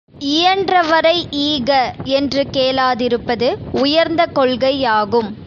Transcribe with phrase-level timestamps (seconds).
[0.27, 1.17] இயன்றவரை
[1.41, 1.69] ஈக
[2.13, 3.49] என்று கேளாதிருப்பது
[3.81, 5.31] உயர்ந்த கொள்கையாகும்.